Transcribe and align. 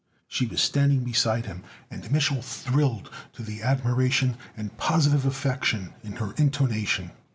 She 0.27 0.47
was 0.47 0.59
standing 0.63 1.03
beside 1.03 1.45
him, 1.45 1.61
and 1.91 2.05
Mich'l 2.11 2.41
thrilled 2.43 3.11
to 3.33 3.43
the 3.43 3.61
admiration 3.61 4.35
and 4.57 4.75
positive 4.75 5.27
affection 5.27 5.93
in 6.03 6.13
her 6.13 6.33
intonation. 6.37 7.11